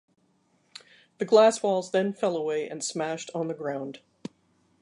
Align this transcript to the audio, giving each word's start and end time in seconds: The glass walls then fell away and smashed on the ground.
The 1.19 1.25
glass 1.25 1.61
walls 1.61 1.91
then 1.91 2.11
fell 2.11 2.35
away 2.35 2.67
and 2.67 2.83
smashed 2.83 3.29
on 3.35 3.47
the 3.49 3.53
ground. 3.53 3.99